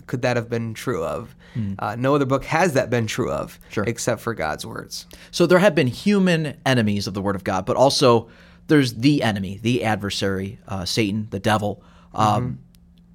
could 0.07 0.21
that 0.23 0.35
have 0.37 0.49
been 0.49 0.73
true 0.73 1.03
of. 1.03 1.35
Uh, 1.79 1.95
no 1.99 2.15
other 2.15 2.25
book 2.25 2.45
has 2.45 2.73
that 2.73 2.89
been 2.89 3.05
true 3.05 3.29
of, 3.31 3.59
Sure. 3.69 3.83
except 3.85 4.21
for 4.21 4.33
God's 4.33 4.65
words. 4.65 5.05
So 5.29 5.45
there 5.45 5.59
have 5.59 5.75
been 5.75 5.87
human 5.87 6.55
enemies 6.65 7.05
of 7.05 7.13
the 7.13 7.21
Word 7.21 7.35
of 7.35 7.43
God, 7.43 7.65
but 7.65 7.75
also 7.75 8.29
there's 8.67 8.93
the 8.93 9.21
enemy, 9.23 9.59
the 9.61 9.83
adversary, 9.83 10.59
uh, 10.69 10.85
Satan, 10.85 11.27
the 11.31 11.39
devil. 11.39 11.83
Um, 12.13 12.59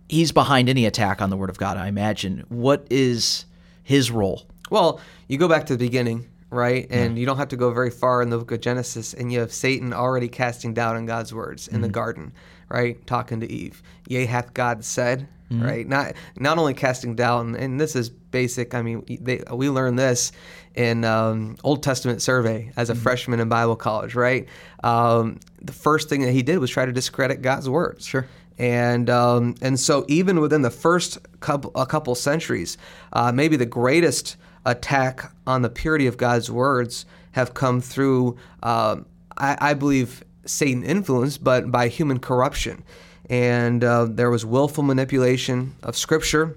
He's 0.08 0.32
behind 0.32 0.68
any 0.68 0.87
attack 0.87 1.23
on 1.23 1.30
the 1.30 1.37
Word 1.37 1.50
of 1.50 1.58
God, 1.58 1.76
I 1.76 1.88
imagine. 1.88 2.44
What 2.49 2.87
is 2.90 3.46
his 3.82 4.11
role? 4.11 4.46
Well, 4.70 5.00
you 5.28 5.38
go 5.38 5.49
back 5.49 5.66
to 5.66 5.76
the 5.76 5.84
beginning, 5.84 6.26
right? 6.50 6.87
And 6.90 7.18
you 7.18 7.26
don't 7.26 7.37
have 7.37 7.49
to 7.49 7.56
go 7.56 7.70
very 7.73 7.90
far 7.90 8.23
in 8.23 8.30
the 8.30 8.38
book 8.38 8.52
of 8.52 8.61
Genesis, 8.61 9.14
and 9.14 9.32
you 9.32 9.40
have 9.40 9.52
Satan 9.52 9.92
already 9.92 10.28
casting 10.28 10.75
doubt 10.75 10.96
on 10.96 11.06
God's 11.06 11.32
words 11.34 11.68
in 11.68 11.80
the 11.80 11.88
garden, 11.88 12.32
right? 12.68 13.04
Talking 13.06 13.40
to 13.40 13.50
Eve. 13.50 13.82
Yea, 14.08 14.26
hath 14.26 14.54
God 14.54 14.84
said, 14.84 15.26
right? 15.50 15.87
Not 15.87 16.14
not 16.37 16.58
only 16.58 16.75
casting 16.75 17.14
doubt, 17.14 17.44
and, 17.44 17.56
and 17.56 17.80
this 17.80 17.94
is 17.94 18.08
basic. 18.11 18.75
I 18.75 18.82
mean, 18.82 19.04
they, 19.20 19.42
we 19.52 19.68
learned 19.70 19.99
this 19.99 20.32
in 20.75 21.04
um, 21.04 21.56
Old 21.62 21.82
Testament 21.82 22.20
survey 22.23 22.73
as 22.76 22.90
a 22.90 22.94
freshman 22.94 23.38
in 23.40 23.49
Bible 23.49 23.76
college, 23.76 24.14
right? 24.14 24.49
Um, 24.82 25.38
the 25.62 25.73
first 25.73 26.08
thing 26.08 26.23
that 26.23 26.32
he 26.32 26.42
did 26.42 26.58
was 26.58 26.70
try 26.70 26.84
to 26.84 26.92
discredit 26.92 27.42
God's 27.42 27.68
words. 27.68 28.06
Sure. 28.06 28.26
And 28.58 29.11
um, 29.11 29.56
and 29.61 29.78
so 29.80 30.04
even 30.08 30.40
within 30.40 30.62
the 30.62 30.70
first 30.70 31.18
couple 31.40 31.73
a 31.75 31.87
couple 31.87 32.14
centuries, 32.14 32.78
uh, 33.12 33.32
maybe 33.32 33.56
the 33.56 33.66
greatest 33.66 34.37
attack 34.64 35.32
on 35.46 35.62
the 35.62 35.70
purity 35.70 36.06
of 36.06 36.16
God's 36.16 36.50
words 36.50 37.04
have 37.32 37.52
come 37.54 37.80
through, 37.80 38.37
um, 38.62 39.06
I, 39.37 39.56
I 39.61 39.75
believe, 39.75 40.23
Satan 40.46 40.84
influence, 40.84 41.37
but 41.37 41.70
by 41.70 41.88
human 41.88 42.18
corruption. 42.18 42.84
And 43.28 43.82
uh, 43.82 44.06
there 44.08 44.30
was 44.30 44.46
willful 44.46 44.84
manipulation 44.84 45.75
of 45.82 45.96
Scripture 45.96 46.56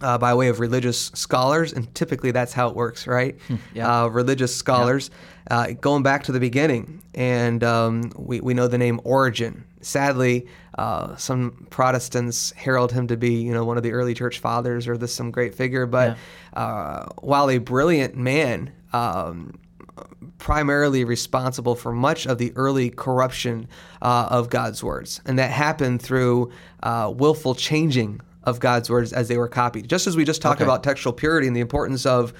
uh, 0.00 0.16
by 0.16 0.34
way 0.34 0.48
of 0.48 0.60
religious 0.60 1.06
scholars, 1.14 1.72
and 1.72 1.92
typically 1.94 2.30
that's 2.30 2.52
how 2.52 2.68
it 2.68 2.76
works, 2.76 3.06
right? 3.06 3.36
yeah. 3.74 4.04
Uh, 4.04 4.06
religious 4.06 4.54
scholars, 4.54 5.10
uh, 5.50 5.72
going 5.80 6.02
back 6.02 6.24
to 6.24 6.32
the 6.32 6.40
beginning, 6.40 7.02
and 7.14 7.62
um, 7.64 8.12
we 8.16 8.40
we 8.40 8.54
know 8.54 8.68
the 8.68 8.78
name 8.78 9.00
Origen. 9.04 9.64
Sadly, 9.80 10.46
uh, 10.76 11.14
some 11.16 11.66
Protestants 11.70 12.52
herald 12.52 12.92
him 12.92 13.06
to 13.06 13.16
be, 13.16 13.34
you 13.34 13.52
know, 13.52 13.64
one 13.64 13.76
of 13.76 13.82
the 13.82 13.92
early 13.92 14.12
church 14.14 14.40
fathers 14.40 14.88
or 14.88 14.96
this 14.96 15.14
some 15.14 15.30
great 15.30 15.54
figure. 15.54 15.86
But 15.86 16.18
uh, 16.54 17.06
while 17.20 17.50
a 17.50 17.58
brilliant 17.58 18.16
man. 18.16 18.72
Um, 18.92 19.58
primarily 20.38 21.04
responsible 21.04 21.74
for 21.74 21.92
much 21.92 22.26
of 22.26 22.38
the 22.38 22.52
early 22.54 22.90
corruption 22.90 23.66
uh, 24.00 24.28
of 24.30 24.48
God's 24.48 24.82
words. 24.84 25.20
And 25.26 25.38
that 25.38 25.50
happened 25.50 26.00
through 26.00 26.52
uh, 26.84 27.12
willful 27.14 27.56
changing 27.56 28.20
of 28.44 28.60
God's 28.60 28.88
words 28.88 29.12
as 29.12 29.26
they 29.28 29.36
were 29.36 29.48
copied. 29.48 29.88
Just 29.88 30.06
as 30.06 30.16
we 30.16 30.24
just 30.24 30.40
talked 30.40 30.60
Okay. 30.60 30.64
about 30.64 30.84
textual 30.84 31.12
purity 31.12 31.48
and 31.48 31.56
the 31.56 31.60
importance 31.60 32.06
of 32.06 32.32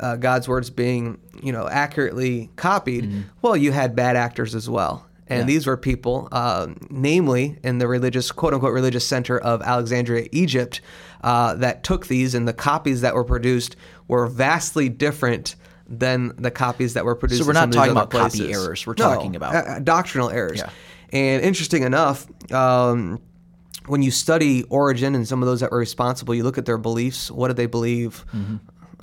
uh, 0.00 0.16
God's 0.16 0.48
words 0.48 0.70
being, 0.70 1.18
you 1.42 1.52
know, 1.52 1.68
accurately 1.68 2.50
copied, 2.56 3.24
well, 3.42 3.56
you 3.56 3.72
had 3.72 3.94
bad 3.96 4.16
actors 4.16 4.54
as 4.54 4.68
well. 4.68 5.06
And 5.28 5.40
Yeah. 5.40 5.46
these 5.46 5.66
were 5.66 5.76
people, 5.76 6.28
uh, 6.30 6.68
namely 6.88 7.58
in 7.64 7.78
the 7.78 7.88
religious, 7.88 8.30
quote 8.30 8.54
unquote, 8.54 8.72
religious 8.72 9.04
center 9.06 9.38
of 9.38 9.60
Alexandria, 9.62 10.28
Egypt, 10.32 10.80
uh, 11.24 11.54
that 11.54 11.82
took 11.82 12.06
these, 12.06 12.34
and 12.34 12.46
the 12.46 12.52
copies 12.52 13.00
that 13.00 13.14
were 13.14 13.24
produced 13.24 13.74
were 14.06 14.26
vastly 14.28 14.88
different 14.88 15.56
than 15.88 16.32
the 16.36 16.50
copies 16.50 16.94
that 16.94 17.04
were 17.04 17.14
produced. 17.16 17.40
So 17.42 17.46
we're 17.46 17.54
not 17.54 17.72
talking 17.72 17.90
about 17.92 18.10
copy 18.10 18.52
errors. 18.52 18.86
We're 18.86 18.94
No, 18.98 19.04
talking 19.14 19.34
about- 19.36 19.54
uh, 19.54 19.58
uh, 19.58 19.78
doctrinal 19.80 20.30
errors. 20.30 20.58
Yeah. 20.58 20.70
And 21.12 21.42
interesting 21.42 21.82
enough, 21.82 22.26
um, 22.52 23.18
when 23.86 24.02
you 24.02 24.10
study 24.10 24.64
Origen 24.64 25.14
and 25.14 25.26
some 25.26 25.42
of 25.42 25.46
those 25.48 25.60
that 25.60 25.70
were 25.70 25.78
responsible, 25.78 26.34
you 26.34 26.42
look 26.42 26.58
at 26.58 26.66
their 26.66 26.78
beliefs. 26.78 27.30
What 27.30 27.48
did 27.48 27.56
they 27.56 27.66
believe 27.66 28.24
Mm-hmm. 28.36 28.56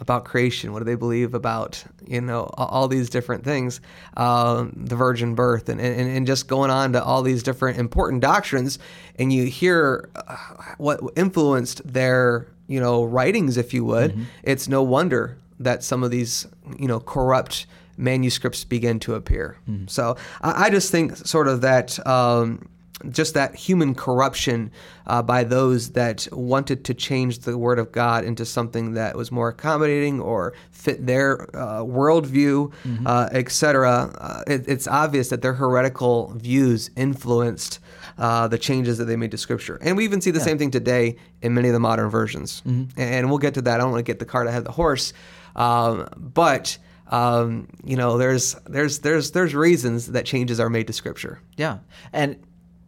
About 0.03 0.25
creation? 0.25 0.73
What 0.73 0.79
do 0.79 0.85
they 0.85 0.95
believe 0.95 1.33
about 1.33 1.83
you 2.05 2.21
know 2.21 2.43
all 2.57 2.87
these 2.87 3.09
different 3.09 3.43
things, 3.43 3.79
um, 4.17 4.73
the 4.75 4.95
virgin 4.95 5.33
birth, 5.33 5.69
and, 5.69 5.81
and 5.81 6.09
and 6.09 6.27
just 6.27 6.47
going 6.47 6.69
on 6.69 6.93
to 6.93 7.03
all 7.03 7.23
these 7.23 7.41
different 7.41 7.79
important 7.79 8.21
doctrines, 8.21 8.77
and 9.17 9.31
you 9.33 9.45
hear 9.45 10.09
uh, 10.15 10.35
what 10.77 10.99
influenced 11.15 11.81
their 11.91 12.47
you 12.67 12.79
know 12.79 13.05
writings, 13.05 13.57
if 13.57 13.73
you 13.73 13.85
would. 13.85 14.11
Mm-hmm. 14.11 14.23
It's 14.43 14.67
no 14.67 14.83
wonder 14.83 15.37
that 15.59 15.83
some 15.83 16.03
of 16.03 16.11
these 16.11 16.45
you 16.77 16.87
know 16.87 16.99
corrupt 16.99 17.65
manuscripts 17.95 18.65
begin 18.65 18.99
to 18.99 19.15
appear. 19.15 19.57
Mm-hmm. 19.69 19.87
So 19.87 20.17
I, 20.41 20.65
I 20.65 20.69
just 20.69 20.91
think 20.91 21.15
sort 21.15 21.47
of 21.47 21.61
that. 21.61 22.05
Um, 22.05 22.67
just 23.09 23.33
that 23.33 23.55
human 23.55 23.95
corruption 23.95 24.71
uh, 25.07 25.21
by 25.21 25.43
those 25.43 25.91
that 25.91 26.27
wanted 26.31 26.85
to 26.85 26.93
change 26.93 27.39
the 27.39 27.57
word 27.57 27.79
of 27.79 27.91
God 27.91 28.23
into 28.23 28.45
something 28.45 28.93
that 28.93 29.15
was 29.15 29.31
more 29.31 29.49
accommodating 29.49 30.21
or 30.21 30.53
fit 30.71 31.05
their 31.05 31.43
uh, 31.55 31.81
worldview, 31.81 32.71
uh, 33.05 33.29
etc. 33.31 34.11
Uh, 34.17 34.43
it, 34.47 34.67
it's 34.67 34.87
obvious 34.87 35.29
that 35.29 35.41
their 35.41 35.53
heretical 35.53 36.33
views 36.35 36.89
influenced 36.95 37.79
uh, 38.17 38.47
the 38.47 38.57
changes 38.57 38.97
that 38.97 39.05
they 39.05 39.15
made 39.15 39.31
to 39.31 39.37
Scripture, 39.37 39.77
and 39.81 39.97
we 39.97 40.03
even 40.03 40.21
see 40.21 40.31
the 40.31 40.39
same 40.39 40.57
thing 40.57 40.71
today 40.71 41.15
in 41.41 41.53
many 41.53 41.67
of 41.67 41.73
the 41.73 41.79
modern 41.79 42.09
versions. 42.09 42.61
And 42.97 43.29
we'll 43.29 43.39
get 43.39 43.55
to 43.55 43.61
that. 43.63 43.75
I 43.75 43.77
don't 43.77 43.91
want 43.91 44.05
to 44.05 44.09
get 44.09 44.19
the 44.19 44.25
cart 44.25 44.47
ahead 44.47 44.59
of 44.59 44.65
the 44.65 44.71
horse, 44.71 45.13
um, 45.55 46.07
but. 46.17 46.77
Um, 47.11 47.67
you 47.83 47.95
know, 47.95 48.17
there's 48.17 48.55
there's 48.65 48.99
there's 48.99 49.31
there's 49.31 49.53
reasons 49.53 50.07
that 50.13 50.25
changes 50.25 50.59
are 50.59 50.69
made 50.69 50.87
to 50.87 50.93
Scripture. 50.93 51.41
Yeah. 51.57 51.79
And 52.11 52.37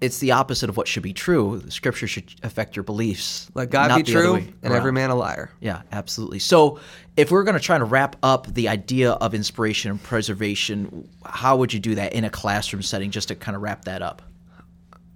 it's 0.06 0.20
the 0.20 0.32
opposite 0.32 0.70
of 0.70 0.78
what 0.78 0.88
should 0.88 1.04
be 1.04 1.14
true. 1.14 1.60
The 1.60 1.72
scripture 1.72 2.08
should 2.08 2.34
affect 2.44 2.76
your 2.76 2.84
beliefs. 2.84 3.50
Let 3.56 3.72
God 3.72 3.96
be 3.96 4.04
true 4.04 4.36
and 4.36 4.74
every 4.74 4.92
man 4.92 5.10
a 5.10 5.16
liar. 5.16 5.52
Yeah, 5.60 5.82
absolutely. 5.92 6.40
So, 6.40 6.80
if 7.18 7.32
we're 7.32 7.44
going 7.44 7.56
to 7.56 7.62
try 7.62 7.78
to 7.78 7.86
wrap 7.86 8.18
up 8.24 8.48
the 8.48 8.68
idea 8.70 9.12
of 9.14 9.34
inspiration 9.34 9.90
and 9.90 10.02
preservation, 10.02 11.10
how 11.26 11.58
would 11.58 11.74
you 11.74 11.80
do 11.80 11.96
that 11.96 12.14
in 12.14 12.24
a 12.24 12.30
classroom 12.30 12.82
setting 12.82 13.10
just 13.10 13.30
to 13.30 13.36
kind 13.36 13.56
of 13.56 13.62
wrap 13.62 13.86
that 13.86 14.02
up? 14.02 14.22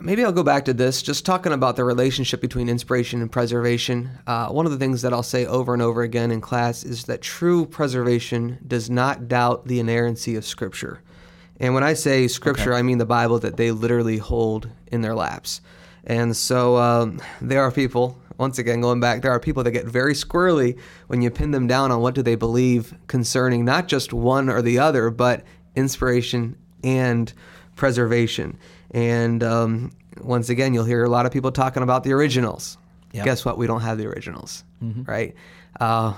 Maybe 0.01 0.23
I'll 0.23 0.31
go 0.31 0.43
back 0.43 0.63
to 0.65 0.73
this, 0.73 1.01
just 1.01 1.25
talking 1.25 1.51
about 1.51 1.75
the 1.75 1.83
relationship 1.83 2.39
between 2.39 2.69
inspiration 2.69 3.21
and 3.21 3.29
preservation. 3.29 4.09
Uh, 4.25 4.47
one 4.47 4.65
of 4.65 4.71
the 4.71 4.77
things 4.77 5.01
that 5.01 5.11
I'll 5.11 5.23
say 5.23 5.45
over 5.45 5.73
and 5.73 5.81
over 5.81 6.03
again 6.03 6.31
in 6.31 6.39
class 6.39 6.85
is 6.85 7.03
that 7.05 7.21
true 7.21 7.65
preservation 7.65 8.59
does 8.65 8.89
not 8.89 9.27
doubt 9.27 9.67
the 9.67 9.79
inerrancy 9.79 10.37
of 10.37 10.45
Scripture. 10.45 11.01
And 11.59 11.73
when 11.73 11.83
I 11.83 11.93
say 11.93 12.27
Scripture, 12.27 12.73
I 12.73 12.81
mean 12.81 12.97
the 12.97 13.05
Bible 13.05 13.39
that 13.39 13.57
they 13.57 13.71
literally 13.71 14.17
hold 14.17 14.69
in 14.87 15.01
their 15.01 15.15
laps. 15.15 15.61
And 16.05 16.35
so 16.35 16.77
um, 16.77 17.21
there 17.41 17.61
are 17.61 17.71
people, 17.71 18.17
once 18.37 18.57
again, 18.57 18.81
going 18.81 18.99
back, 18.99 19.21
there 19.21 19.31
are 19.31 19.39
people 19.39 19.63
that 19.63 19.71
get 19.71 19.85
very 19.85 20.13
squirrely 20.13 20.79
when 21.07 21.21
you 21.21 21.29
pin 21.29 21.51
them 21.51 21.67
down 21.67 21.91
on 21.91 22.01
what 22.01 22.15
do 22.15 22.21
they 22.21 22.35
believe 22.35 22.93
concerning 23.07 23.65
not 23.65 23.87
just 23.87 24.13
one 24.13 24.49
or 24.49 24.61
the 24.61 24.79
other, 24.79 25.09
but 25.09 25.43
inspiration 25.75 26.57
and 26.83 27.33
preservation. 27.75 28.57
And 28.91 29.43
um, 29.43 29.91
once 30.21 30.49
again, 30.49 30.73
you'll 30.73 30.85
hear 30.85 31.03
a 31.03 31.09
lot 31.09 31.25
of 31.25 31.31
people 31.31 31.51
talking 31.51 31.83
about 31.83 32.03
the 32.03 32.13
originals. 32.13 32.77
Yeah. 33.11 33.25
Guess 33.25 33.43
what? 33.43 33.57
We 33.57 33.67
don't 33.67 33.81
have 33.81 33.97
the 33.97 34.05
originals, 34.05 34.63
right? 35.07 35.35
Uh, 35.79 36.13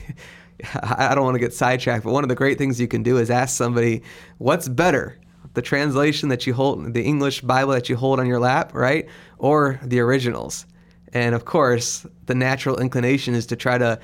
I 0.82 1.14
don't 1.14 1.24
want 1.24 1.34
to 1.34 1.40
get 1.40 1.54
sidetracked, 1.54 2.04
but 2.04 2.12
one 2.12 2.24
of 2.24 2.28
the 2.28 2.34
great 2.34 2.58
things 2.58 2.80
you 2.80 2.88
can 2.88 3.02
do 3.02 3.18
is 3.18 3.30
ask 3.30 3.56
somebody, 3.56 4.02
what's 4.38 4.68
better? 4.68 5.18
The 5.54 5.62
translation 5.62 6.28
that 6.30 6.46
you 6.46 6.54
hold, 6.54 6.94
the 6.94 7.02
English 7.02 7.42
Bible 7.42 7.72
that 7.72 7.88
you 7.88 7.96
hold 7.96 8.20
on 8.20 8.26
your 8.26 8.38
lap, 8.38 8.74
right? 8.74 9.06
Or 9.38 9.78
the 9.82 10.00
originals? 10.00 10.66
And 11.12 11.34
of 11.34 11.44
course, 11.44 12.06
the 12.26 12.34
natural 12.34 12.78
inclination 12.80 13.34
is 13.34 13.46
to 13.46 13.56
try 13.56 13.76
to 13.76 13.98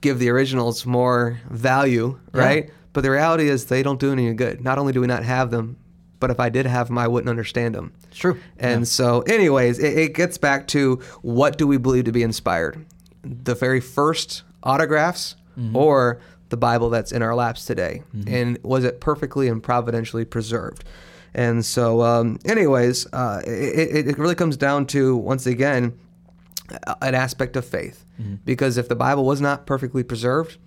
give 0.00 0.18
the 0.18 0.28
originals 0.30 0.86
more 0.86 1.40
value, 1.50 2.18
Yeah. 2.34 2.40
right? 2.40 2.70
But 2.92 3.02
the 3.02 3.10
reality 3.10 3.48
is 3.48 3.64
they 3.66 3.82
don't 3.82 3.98
do 3.98 4.12
any 4.12 4.32
good. 4.34 4.62
Not 4.62 4.78
only 4.78 4.92
do 4.92 5.00
we 5.00 5.08
not 5.08 5.24
have 5.24 5.50
them, 5.50 5.76
but 6.20 6.30
if 6.30 6.38
I 6.38 6.48
did 6.48 6.64
have 6.64 6.86
them, 6.86 6.96
I 6.96 7.08
wouldn't 7.08 7.28
understand 7.28 7.74
them. 7.74 7.92
It's 8.08 8.18
true. 8.18 8.38
And 8.58 8.86
so, 8.86 9.22
anyways, 9.22 9.80
it, 9.80 9.98
it 9.98 10.14
gets 10.14 10.38
back 10.38 10.68
to 10.68 11.00
what 11.22 11.58
do 11.58 11.66
we 11.66 11.76
believe 11.76 12.04
to 12.04 12.12
be 12.12 12.22
inspired? 12.22 12.86
The 13.24 13.54
very 13.56 13.80
first 13.80 14.44
autographs 14.62 15.34
or 15.74 16.20
the 16.48 16.56
Bible 16.56 16.90
that's 16.90 17.12
in 17.12 17.22
our 17.22 17.34
laps 17.34 17.64
today? 17.64 18.02
And 18.28 18.58
was 18.62 18.84
it 18.84 19.00
perfectly 19.00 19.48
and 19.48 19.62
providentially 19.62 20.24
preserved? 20.24 20.84
And 21.34 21.64
so, 21.64 22.02
um, 22.02 22.38
anyways, 22.44 23.12
uh, 23.12 23.42
it, 23.44 24.06
it, 24.06 24.18
really 24.18 24.36
comes 24.36 24.56
down 24.56 24.86
to, 24.86 25.16
once 25.16 25.46
again, 25.46 25.98
an 27.02 27.14
aspect 27.14 27.56
of 27.56 27.64
faith. 27.64 28.04
Because 28.44 28.76
if 28.76 28.88
the 28.88 28.94
Bible 28.94 29.24
was 29.24 29.40
not 29.40 29.66
perfectly 29.66 30.04
preserved, 30.04 30.58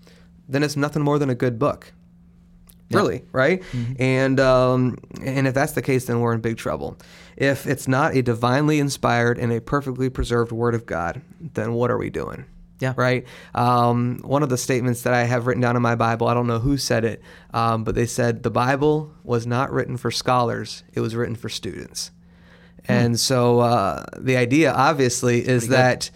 then 0.50 0.64
it's 0.64 0.76
nothing 0.76 1.04
more 1.04 1.20
than 1.20 1.30
a 1.30 1.36
good 1.36 1.58
book. 1.58 1.94
Really 2.90 3.24
right? 3.34 3.62
And 4.00 4.40
um, 4.40 4.98
and 5.22 5.46
if 5.46 5.54
that's 5.54 5.74
the 5.74 5.82
case 5.82 6.06
then 6.06 6.22
we're 6.22 6.34
in 6.34 6.40
big 6.40 6.58
trouble. 6.58 6.98
If 7.36 7.68
it's 7.68 7.88
not 7.88 8.16
a 8.16 8.22
divinely 8.22 8.80
inspired 8.80 9.38
and 9.38 9.52
a 9.52 9.60
perfectly 9.60 10.10
preserved 10.10 10.52
word 10.52 10.74
of 10.74 10.86
god 10.86 11.22
then 11.40 11.74
what 11.74 11.92
are 11.92 11.98
we 11.98 12.10
doing 12.10 12.46
Yeah. 12.80 12.94
right 12.96 13.26
um, 13.56 14.20
one 14.24 14.44
of 14.44 14.50
the 14.50 14.58
statements 14.58 15.02
that 15.02 15.14
i 15.14 15.24
have 15.24 15.48
written 15.48 15.62
down 15.62 15.76
in 15.76 15.82
my 15.82 15.96
bible 15.96 16.28
i 16.28 16.34
don't 16.34 16.48
know 16.48 16.60
who 16.60 16.78
said 16.78 17.04
it 17.06 17.22
um, 17.54 17.84
but 17.84 17.96
they 17.96 18.06
said 18.06 18.44
the 18.44 18.52
bible 18.52 19.14
was 19.24 19.48
not 19.48 19.72
written 19.72 19.98
for 19.98 20.12
scholars 20.12 20.84
it 20.94 21.00
was 21.00 21.16
written 21.16 21.36
for 21.36 21.50
students 21.50 22.12
and 22.88 23.20
so 23.20 23.60
uh, 23.60 24.06
the 24.18 24.38
idea 24.38 24.72
obviously 24.72 25.46
is 25.46 25.68
that 25.70 26.10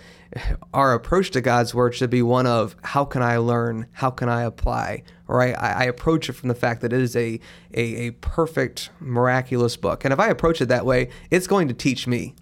our 0.74 0.94
approach 0.94 1.32
to 1.32 1.42
God's 1.42 1.76
word 1.76 1.94
should 1.94 2.10
be 2.10 2.22
one 2.22 2.48
of 2.48 2.78
how 2.82 3.04
can 3.04 3.22
I 3.22 3.36
learn? 3.38 3.88
How 3.92 4.10
can 4.10 4.30
I 4.30 4.44
apply? 4.44 5.04
Right? 5.28 5.54
I, 5.58 5.72
I 5.72 5.84
approach 5.84 6.30
it 6.30 6.34
from 6.34 6.48
the 6.48 6.56
fact 6.56 6.80
that 6.82 6.94
it 6.94 7.02
is 7.02 7.16
a, 7.18 7.40
a, 7.74 7.82
a 8.08 8.12
perfect, 8.12 8.90
miraculous 9.02 9.76
book. 9.76 10.06
And 10.06 10.14
if 10.14 10.20
I 10.22 10.30
approach 10.30 10.62
it 10.62 10.68
that 10.68 10.86
way, 10.86 11.10
it's 11.30 11.48
going 11.48 11.68
to 11.68 11.74
teach 11.74 12.08
me 12.08 12.36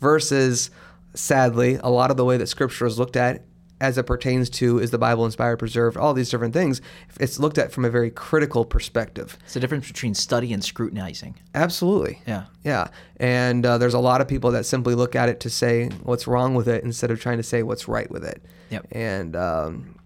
versus 0.00 0.70
sadly, 1.14 1.78
a 1.82 1.88
lot 1.90 2.10
of 2.10 2.16
the 2.16 2.24
way 2.24 2.36
that 2.36 2.48
scripture 2.48 2.86
is 2.86 2.98
looked 2.98 3.16
at 3.16 3.44
as 3.80 3.98
it 3.98 4.04
pertains 4.04 4.48
to 4.48 4.78
is 4.78 4.90
the 4.90 4.98
Bible 4.98 5.24
inspired, 5.26 5.58
preserved, 5.58 5.96
all 5.96 6.14
these 6.14 6.30
different 6.30 6.54
things. 6.54 6.80
It's 7.20 7.38
looked 7.38 7.58
at 7.58 7.72
from 7.72 7.84
a 7.84 7.90
very 7.90 8.10
critical 8.10 8.64
perspective. 8.64 9.36
It's 9.44 9.54
the 9.54 9.60
difference 9.60 9.86
between 9.86 10.14
study 10.14 10.52
and 10.52 10.64
scrutinizing. 10.64 11.34
Absolutely. 11.54 12.20
Yeah. 12.26 12.44
Yeah. 12.64 12.88
And 13.18 13.66
uh, 13.66 13.76
there's 13.78 13.92
a 13.94 13.98
lot 13.98 14.20
of 14.20 14.28
people 14.28 14.50
that 14.52 14.64
simply 14.64 14.94
look 14.94 15.14
at 15.14 15.28
it 15.28 15.40
to 15.40 15.50
say 15.50 15.88
what's 16.04 16.26
wrong 16.26 16.54
with 16.54 16.68
it 16.68 16.84
instead 16.84 17.10
of 17.10 17.20
trying 17.20 17.36
to 17.36 17.42
say 17.42 17.62
what's 17.62 17.86
right 17.86 18.10
with 18.10 18.24
it. 18.24 18.42
Yep. 18.70 18.86
And 18.92 19.36
um, 19.36 19.98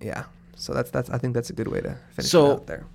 yeah. 0.00 0.24
So 0.56 0.74
that's 0.74 0.90
that's 0.90 1.08
I 1.08 1.16
think 1.18 1.34
that's 1.34 1.50
a 1.50 1.54
good 1.54 1.68
way 1.68 1.80
to 1.80 1.96
finish 2.12 2.30
So- 2.30 2.46
it 2.46 2.52
out 2.52 2.66
there. 2.66 2.86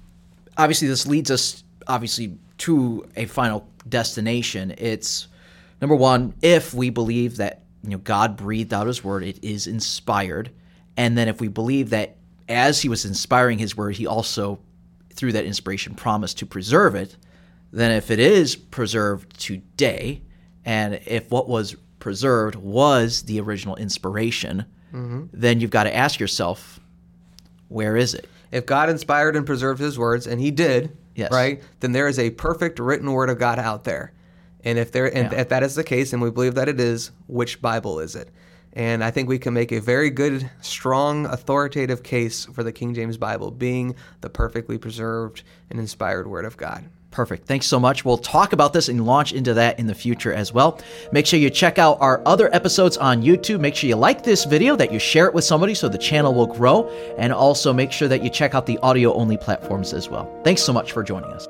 obviously 0.58 0.88
this 0.88 1.08
leads 1.08 1.32
us 1.32 1.64
obviously 1.88 2.38
to 2.60 3.06
a 3.18 3.26
final 3.26 3.68
destination 3.90 4.74
it's 4.78 5.28
number 5.82 5.96
one 5.96 6.34
if 6.42 6.74
we 6.74 6.90
believe 6.90 7.38
that 7.38 7.63
you 7.84 7.90
know 7.90 7.98
god 7.98 8.36
breathed 8.38 8.74
out 8.74 8.88
his 8.88 9.04
word 9.04 9.24
it 9.24 9.44
is 9.44 9.68
inspired 9.68 10.52
and 10.98 11.18
then 11.18 11.28
if 11.28 11.40
we 11.42 11.48
believe 11.48 11.90
that 11.90 12.16
as 12.50 12.82
he 12.82 12.90
was 12.90 13.06
inspiring 13.06 13.58
his 13.60 13.76
word 13.76 13.96
he 13.96 14.08
also 14.08 14.60
through 15.14 15.32
that 15.32 15.46
inspiration 15.46 15.94
promised 15.94 16.38
to 16.40 16.46
preserve 16.46 16.96
it 16.96 17.16
then 17.72 17.92
if 17.92 18.12
it 18.12 18.20
is 18.20 18.56
preserved 18.56 19.40
today 19.40 20.22
and 20.66 21.00
if 21.06 21.30
what 21.30 21.48
was 21.48 21.76
preserved 22.00 22.56
was 22.56 23.24
the 23.24 23.40
original 23.40 23.76
inspiration 23.76 24.66
mm-hmm. 24.94 25.26
then 25.32 25.60
you've 25.60 25.72
got 25.72 25.84
to 25.84 25.96
ask 25.96 26.20
yourself 26.20 26.80
where 27.70 27.96
is 27.96 28.14
it 28.14 28.28
If 28.52 28.68
God 28.68 28.90
inspired 28.90 29.36
and 29.36 29.48
preserved 29.48 29.82
his 29.82 29.98
words, 29.98 30.28
and 30.28 30.40
he 30.40 30.52
did, 30.52 30.96
Yes. 31.16 31.32
right, 31.32 31.62
then 31.80 31.92
there 31.92 32.08
is 32.08 32.20
a 32.20 32.30
perfect 32.30 32.78
written 32.78 33.12
word 33.12 33.30
of 33.32 33.40
God 33.40 33.58
out 33.58 33.84
there. 33.84 34.14
And 34.64 34.78
if 34.80 34.92
there 34.92 35.06
and 35.06 35.32
Yeah. 35.32 35.42
if 35.42 35.50
that 35.50 35.64
is 35.64 35.76
the 35.76 35.84
case, 35.84 36.14
and 36.14 36.22
we 36.22 36.32
believe 36.32 36.56
that 36.56 36.70
it 36.70 36.80
is, 36.80 37.12
which 37.28 37.62
Bible 37.62 38.00
is 38.00 38.16
it? 38.16 38.30
And 38.76 39.04
I 39.04 39.12
think 39.12 39.30
we 39.30 39.38
can 39.38 39.54
make 39.54 39.72
a 39.72 39.80
very 39.80 40.10
good, 40.10 40.50
strong, 40.62 41.26
authoritative 41.28 42.02
case 42.02 42.46
for 42.46 42.64
the 42.64 42.72
King 42.72 42.96
James 42.96 43.18
Bible 43.18 43.52
being 43.52 43.94
the 44.22 44.30
perfectly 44.30 44.78
preserved 44.80 45.44
and 45.70 45.80
inspired 45.80 46.28
word 46.28 46.46
of 46.46 46.58
God. 46.58 46.86
Perfect. 47.12 47.46
Thanks 47.46 47.68
so 47.68 47.80
much. 47.80 48.04
We'll 48.04 48.18
talk 48.18 48.54
about 48.54 48.74
this 48.74 48.90
and 48.90 49.06
launch 49.06 49.34
into 49.34 49.54
that 49.54 49.78
in 49.78 49.86
the 49.86 49.94
future 49.94 50.34
as 50.34 50.52
well. 50.52 50.80
Make 51.12 51.28
sure 51.28 51.38
you 51.40 51.52
check 51.52 51.78
out 51.78 52.00
our 52.02 52.24
other 52.26 52.52
episodes 52.56 52.98
on 52.98 53.22
YouTube. 53.22 53.60
Make 53.60 53.76
sure 53.76 53.88
you 53.88 53.96
like 53.98 54.24
this 54.24 54.46
video, 54.46 54.76
that 54.78 54.92
you 54.92 54.98
share 54.98 55.28
it 55.28 55.36
with 55.36 55.44
somebody 55.44 55.76
so 55.76 55.88
the 55.88 56.00
channel 56.00 56.34
will 56.34 56.48
grow, 56.48 56.90
and 57.20 57.32
also 57.32 57.72
make 57.72 57.92
sure 57.92 58.08
that 58.08 58.24
you 58.24 58.32
check 58.32 58.56
out 58.56 58.66
the 58.66 58.80
audio 58.80 59.14
only 59.14 59.38
platforms 59.38 59.94
as 59.94 60.10
well. 60.10 60.28
Thanks 60.44 60.64
so 60.64 60.74
much 60.74 60.92
for 60.92 61.04
joining 61.04 61.30
us. 61.34 61.48